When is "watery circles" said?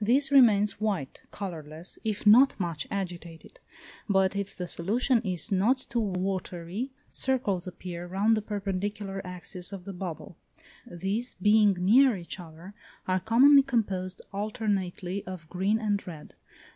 5.98-7.66